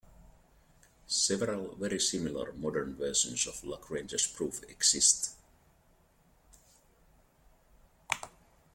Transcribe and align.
Several 1.05 1.75
very 1.75 1.99
similar 1.99 2.53
modern 2.53 2.95
versions 2.95 3.45
of 3.45 3.63
Lagrange's 3.63 4.25
proof 4.25 4.63
exist. 4.67 5.35